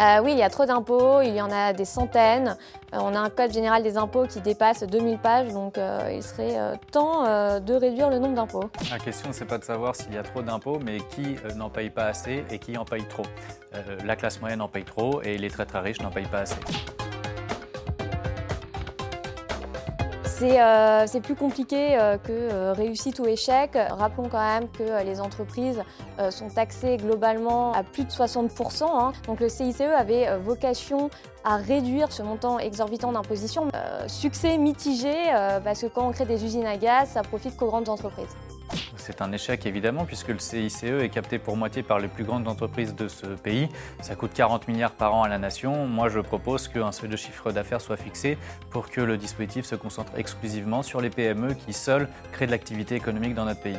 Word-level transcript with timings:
Euh, 0.00 0.20
oui, 0.24 0.32
il 0.32 0.38
y 0.38 0.42
a 0.42 0.48
trop 0.48 0.64
d'impôts, 0.64 1.20
il 1.20 1.34
y 1.34 1.42
en 1.42 1.50
a 1.50 1.74
des 1.74 1.84
centaines. 1.84 2.56
Euh, 2.94 2.98
on 3.00 3.14
a 3.14 3.18
un 3.20 3.28
code 3.28 3.52
général 3.52 3.82
des 3.82 3.98
impôts 3.98 4.26
qui 4.26 4.40
dépasse 4.40 4.82
2000 4.82 5.18
pages, 5.18 5.52
donc 5.52 5.76
euh, 5.76 6.10
il 6.12 6.22
serait 6.22 6.56
temps 6.90 7.24
de 7.60 7.74
réduire 7.74 8.08
le 8.08 8.18
nombre 8.18 8.34
d'impôts. 8.34 8.70
La 8.90 8.98
question, 8.98 9.28
c'est 9.32 9.44
pas 9.44 9.58
de 9.58 9.64
savoir 9.64 9.94
s'il 9.94 10.14
y 10.14 10.18
a 10.18 10.22
trop 10.22 10.42
d'impôts, 10.42 10.80
mais 10.82 10.98
qui 11.10 11.36
n'en 11.54 11.68
paye 11.68 11.90
pas 11.90 12.06
assez 12.06 12.44
et 12.50 12.58
qui 12.58 12.78
en 12.78 12.84
paye 12.84 13.04
trop. 13.04 13.26
La 14.04 14.16
classe 14.16 14.40
moyenne 14.40 14.62
en 14.62 14.68
paye 14.68 14.84
trop 14.84 15.20
et 15.22 15.36
les 15.36 15.50
très 15.50 15.66
très 15.66 15.80
riches 15.80 16.00
n'en 16.00 16.10
payent 16.10 16.26
pas 16.26 16.40
assez. 16.40 16.56
C'est 20.40 20.58
euh, 20.58 21.06
c'est 21.06 21.20
plus 21.20 21.34
compliqué 21.34 21.98
euh, 21.98 22.16
que 22.16 22.32
euh, 22.32 22.72
réussite 22.72 23.18
ou 23.18 23.26
échec. 23.26 23.72
Rappelons 23.74 24.30
quand 24.30 24.42
même 24.42 24.70
que 24.70 25.04
les 25.04 25.20
entreprises 25.20 25.82
sont 26.30 26.48
taxées 26.48 26.96
globalement 26.96 27.72
à 27.74 27.82
plus 27.82 28.04
de 28.04 28.10
60%. 28.10 28.84
hein. 28.84 29.12
Donc 29.26 29.40
le 29.40 29.50
CICE 29.50 29.82
avait 29.82 30.38
vocation 30.38 31.10
à 31.44 31.56
réduire 31.56 32.10
ce 32.10 32.22
montant 32.22 32.58
exorbitant 32.58 33.12
d'imposition. 33.12 33.68
Succès 34.06 34.56
mitigé 34.56 35.14
parce 35.62 35.82
que 35.82 35.86
quand 35.86 36.08
on 36.08 36.12
crée 36.12 36.26
des 36.26 36.42
usines 36.44 36.66
à 36.66 36.76
gaz, 36.76 37.10
ça 37.10 37.22
profite 37.22 37.56
qu'aux 37.56 37.66
grandes 37.66 37.88
entreprises. 37.88 38.34
C'est 39.10 39.22
un 39.22 39.32
échec 39.32 39.66
évidemment 39.66 40.04
puisque 40.04 40.28
le 40.28 40.38
CICE 40.38 40.84
est 40.84 41.08
capté 41.08 41.40
pour 41.40 41.56
moitié 41.56 41.82
par 41.82 41.98
les 41.98 42.06
plus 42.06 42.22
grandes 42.22 42.46
entreprises 42.46 42.94
de 42.94 43.08
ce 43.08 43.26
pays. 43.26 43.68
Ça 44.00 44.14
coûte 44.14 44.30
40 44.32 44.68
milliards 44.68 44.92
par 44.92 45.14
an 45.14 45.24
à 45.24 45.28
la 45.28 45.38
nation. 45.38 45.88
Moi 45.88 46.08
je 46.08 46.20
propose 46.20 46.68
qu'un 46.68 46.92
seuil 46.92 47.10
de 47.10 47.16
chiffre 47.16 47.50
d'affaires 47.50 47.80
soit 47.80 47.96
fixé 47.96 48.38
pour 48.70 48.88
que 48.88 49.00
le 49.00 49.16
dispositif 49.16 49.64
se 49.64 49.74
concentre 49.74 50.12
exclusivement 50.16 50.84
sur 50.84 51.00
les 51.00 51.10
PME 51.10 51.54
qui 51.54 51.72
seules 51.72 52.08
créent 52.30 52.46
de 52.46 52.52
l'activité 52.52 52.94
économique 52.94 53.34
dans 53.34 53.46
notre 53.46 53.60
pays. 53.60 53.78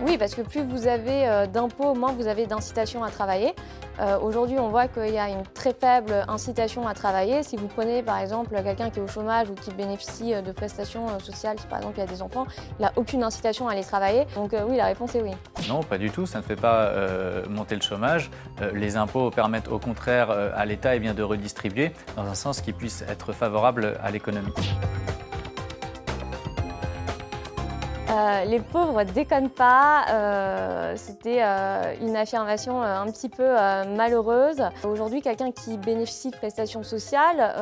Oui, 0.00 0.16
parce 0.16 0.36
que 0.36 0.42
plus 0.42 0.62
vous 0.62 0.86
avez 0.86 1.26
euh, 1.26 1.46
d'impôts, 1.46 1.94
moins 1.94 2.12
vous 2.12 2.28
avez 2.28 2.46
d'incitation 2.46 3.02
à 3.02 3.10
travailler. 3.10 3.52
Euh, 4.00 4.16
Aujourd'hui, 4.20 4.56
on 4.58 4.68
voit 4.68 4.86
qu'il 4.86 5.12
y 5.12 5.18
a 5.18 5.28
une 5.28 5.42
très 5.54 5.74
faible 5.74 6.24
incitation 6.28 6.86
à 6.86 6.94
travailler. 6.94 7.42
Si 7.42 7.56
vous 7.56 7.66
prenez 7.66 8.04
par 8.04 8.18
exemple 8.18 8.54
quelqu'un 8.62 8.90
qui 8.90 9.00
est 9.00 9.02
au 9.02 9.08
chômage 9.08 9.50
ou 9.50 9.54
qui 9.54 9.72
bénéficie 9.72 10.34
euh, 10.34 10.40
de 10.40 10.52
prestations 10.52 11.18
sociales, 11.18 11.58
si 11.58 11.66
par 11.66 11.78
exemple 11.78 11.96
il 11.96 12.00
y 12.00 12.04
a 12.04 12.06
des 12.06 12.22
enfants, 12.22 12.46
il 12.78 12.82
n'a 12.82 12.92
aucune 12.94 13.24
incitation 13.24 13.68
à 13.68 13.72
aller 13.72 13.82
travailler. 13.82 14.24
Donc 14.36 14.54
oui, 14.68 14.76
la 14.76 14.86
réponse 14.86 15.16
est 15.16 15.22
oui. 15.22 15.32
Non, 15.68 15.82
pas 15.82 15.98
du 15.98 16.10
tout, 16.10 16.26
ça 16.26 16.38
ne 16.38 16.44
fait 16.44 16.56
pas 16.56 16.92
monter 17.48 17.74
le 17.74 17.82
chômage. 17.82 18.30
Les 18.72 18.96
impôts 18.96 19.30
permettent 19.30 19.68
au 19.68 19.78
contraire 19.78 20.30
à 20.30 20.64
l'État 20.64 20.94
eh 20.94 21.00
de 21.00 21.22
redistribuer 21.22 21.92
dans 22.16 22.24
un 22.24 22.34
sens 22.34 22.60
qui 22.60 22.72
puisse 22.72 23.02
être 23.08 23.32
favorable 23.32 23.98
à 24.02 24.10
l'économie. 24.10 24.52
Euh, 28.10 28.44
les 28.46 28.60
pauvres 28.60 29.02
déconnent 29.04 29.50
pas. 29.50 30.06
Euh, 30.10 30.94
C'était 30.96 31.40
euh, 31.42 31.94
une 32.00 32.16
affirmation 32.16 32.82
un 32.82 33.06
petit 33.10 33.28
peu 33.28 33.48
malheureuse. 33.96 34.62
Aujourd'hui, 34.84 35.20
quelqu'un 35.20 35.52
qui 35.52 35.76
bénéficie 35.76 36.30
de 36.30 36.36
prestations 36.36 36.82
sociales, 36.82 37.52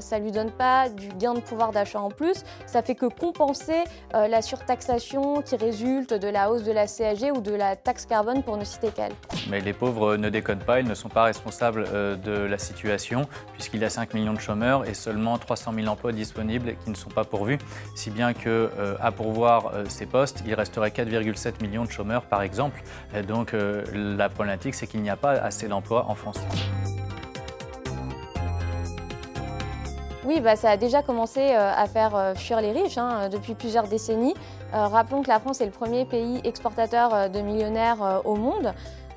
ça 0.00 0.18
lui 0.18 0.30
donne 0.30 0.50
pas 0.50 0.88
du 0.88 1.08
gain 1.08 1.34
de 1.34 1.40
pouvoir 1.40 1.72
d'achat 1.72 2.00
en 2.00 2.10
plus. 2.10 2.42
Ça 2.66 2.82
fait 2.82 2.94
que 2.94 3.06
compenser 3.06 3.84
la 4.12 4.42
surtaxation 4.42 5.42
qui 5.42 5.56
résulte 5.56 6.14
de 6.14 6.28
la 6.28 6.50
hausse 6.50 6.64
de 6.64 6.72
la 6.72 6.86
CSG 6.86 7.30
ou 7.30 7.40
de 7.40 7.54
la 7.54 7.76
taxe 7.76 8.06
carbone, 8.06 8.42
pour 8.42 8.56
ne 8.56 8.64
citer 8.64 8.88
qu'elle. 8.88 9.12
Mais 9.50 9.60
les 9.60 9.72
pauvres 9.72 10.16
ne 10.16 10.28
déconnent 10.28 10.58
pas, 10.58 10.80
ils 10.80 10.88
ne 10.88 10.94
sont 10.94 11.08
pas 11.08 11.24
responsables 11.24 11.84
de 12.20 12.32
la 12.32 12.58
situation, 12.58 13.26
puisqu'il 13.52 13.80
y 13.80 13.84
a 13.84 13.90
5 13.90 14.14
millions 14.14 14.34
de 14.34 14.40
chômeurs 14.40 14.88
et 14.88 14.94
seulement 14.94 15.38
300 15.38 15.72
000 15.74 15.86
emplois 15.86 16.12
disponibles 16.12 16.74
qui 16.84 16.90
ne 16.90 16.96
sont 16.96 17.10
pas 17.10 17.24
pourvus, 17.24 17.58
si 17.94 18.10
bien 18.10 18.34
que 18.34 18.70
à 19.00 19.12
pourvoir 19.12 19.75
ces 19.88 20.06
postes, 20.06 20.42
il 20.46 20.54
resterait 20.54 20.90
4,7 20.90 21.62
millions 21.62 21.84
de 21.84 21.90
chômeurs 21.90 22.22
par 22.22 22.42
exemple. 22.42 22.82
Donc 23.26 23.54
euh, 23.54 23.84
la 23.92 24.28
problématique, 24.28 24.74
c'est 24.74 24.86
qu'il 24.86 25.02
n'y 25.02 25.10
a 25.10 25.16
pas 25.16 25.32
assez 25.32 25.68
d'emplois 25.68 26.06
en 26.08 26.14
France. 26.14 26.38
Oui, 30.24 30.40
bah, 30.40 30.56
ça 30.56 30.70
a 30.70 30.76
déjà 30.76 31.02
commencé 31.02 31.38
euh, 31.40 31.72
à 31.72 31.86
faire 31.86 32.16
euh, 32.16 32.34
fuir 32.34 32.60
les 32.60 32.72
riches 32.72 32.98
hein, 32.98 33.28
depuis 33.28 33.54
plusieurs 33.54 33.86
décennies. 33.86 34.34
Euh, 34.74 34.88
rappelons 34.88 35.22
que 35.22 35.28
la 35.28 35.38
France 35.38 35.60
est 35.60 35.66
le 35.66 35.70
premier 35.70 36.04
pays 36.04 36.40
exportateur 36.44 37.14
euh, 37.14 37.28
de 37.28 37.40
millionnaires 37.40 38.02
euh, 38.02 38.18
au 38.24 38.34
monde. 38.34 38.74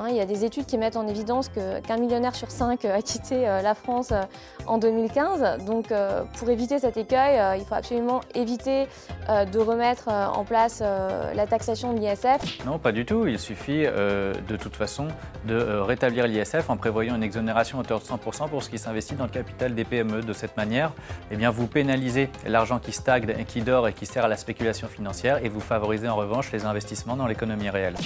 Hein, 0.00 0.06
il 0.08 0.16
y 0.16 0.20
a 0.20 0.24
des 0.24 0.46
études 0.46 0.64
qui 0.64 0.78
mettent 0.78 0.96
en 0.96 1.06
évidence 1.06 1.50
qu'un 1.50 1.96
millionnaire 1.98 2.34
sur 2.34 2.50
cinq 2.50 2.86
euh, 2.86 2.96
a 2.96 3.02
quitté 3.02 3.46
euh, 3.46 3.60
la 3.60 3.74
France 3.74 4.12
euh, 4.12 4.22
en 4.66 4.78
2015. 4.78 5.64
Donc 5.66 5.92
pour 6.38 6.48
éviter 6.48 6.78
cet 6.78 6.96
écueil, 6.96 7.40
il 7.58 7.64
faut 7.64 7.74
absolument 7.74 8.20
éviter 8.34 8.86
de 9.28 9.58
remettre 9.58 10.08
en 10.08 10.44
place 10.44 10.80
la 10.80 11.46
taxation 11.46 11.92
de 11.92 11.98
l'ISF. 11.98 12.64
Non, 12.64 12.78
pas 12.78 12.92
du 12.92 13.04
tout. 13.04 13.26
Il 13.26 13.38
suffit 13.38 13.82
de 13.82 14.56
toute 14.56 14.76
façon 14.76 15.08
de 15.46 15.56
rétablir 15.56 16.26
l'ISF 16.26 16.68
en 16.70 16.76
prévoyant 16.76 17.16
une 17.16 17.22
exonération 17.22 17.78
à 17.78 17.80
hauteur 17.80 18.00
de 18.00 18.04
100% 18.04 18.48
pour 18.48 18.62
ce 18.62 18.70
qui 18.70 18.78
s'investit 18.78 19.14
dans 19.14 19.24
le 19.24 19.30
capital 19.30 19.74
des 19.74 19.84
PME. 19.84 20.22
De 20.22 20.32
cette 20.32 20.56
manière, 20.56 20.92
eh 21.30 21.46
vous 21.48 21.66
pénalisez 21.66 22.30
l'argent 22.46 22.78
qui 22.78 22.92
stagne 22.92 23.34
et 23.36 23.44
qui 23.44 23.62
dort 23.62 23.88
et 23.88 23.92
qui 23.92 24.06
sert 24.06 24.24
à 24.24 24.28
la 24.28 24.36
spéculation 24.36 24.86
financière 24.86 25.44
et 25.44 25.48
vous 25.48 25.60
favorisez 25.60 26.08
en 26.08 26.16
revanche 26.16 26.52
les 26.52 26.64
investissements 26.64 27.16
dans 27.16 27.26
l'économie 27.26 27.70
réelle. 27.70 27.96